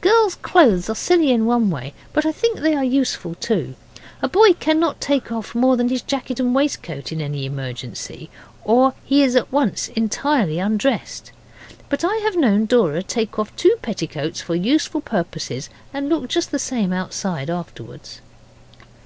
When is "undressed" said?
10.58-11.32